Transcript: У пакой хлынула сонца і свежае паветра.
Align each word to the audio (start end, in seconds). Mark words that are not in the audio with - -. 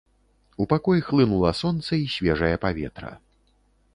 У 0.63 0.65
пакой 0.71 1.03
хлынула 1.09 1.51
сонца 1.61 1.91
і 2.05 2.09
свежае 2.15 2.51
паветра. 2.65 3.13